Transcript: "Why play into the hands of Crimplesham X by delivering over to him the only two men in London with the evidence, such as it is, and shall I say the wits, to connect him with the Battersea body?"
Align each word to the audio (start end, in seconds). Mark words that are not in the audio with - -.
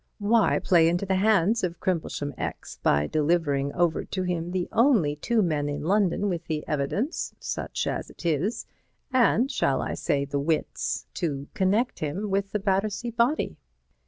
"Why 0.17 0.57
play 0.57 0.89
into 0.89 1.05
the 1.05 1.13
hands 1.17 1.63
of 1.63 1.79
Crimplesham 1.79 2.33
X 2.35 2.79
by 2.81 3.05
delivering 3.05 3.71
over 3.73 4.03
to 4.03 4.23
him 4.23 4.49
the 4.49 4.67
only 4.71 5.15
two 5.15 5.43
men 5.43 5.69
in 5.69 5.83
London 5.83 6.27
with 6.27 6.45
the 6.45 6.67
evidence, 6.67 7.35
such 7.39 7.85
as 7.85 8.09
it 8.09 8.25
is, 8.25 8.65
and 9.13 9.51
shall 9.51 9.79
I 9.79 9.93
say 9.93 10.25
the 10.25 10.39
wits, 10.39 11.05
to 11.13 11.49
connect 11.53 11.99
him 11.99 12.31
with 12.31 12.51
the 12.51 12.57
Battersea 12.57 13.11
body?" 13.11 13.57